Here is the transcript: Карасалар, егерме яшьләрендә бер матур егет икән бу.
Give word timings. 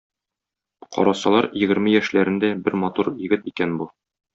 Карасалар, 0.97 1.49
егерме 1.67 1.95
яшьләрендә 1.99 2.53
бер 2.67 2.81
матур 2.87 3.15
егет 3.29 3.51
икән 3.55 3.81
бу. 3.83 3.93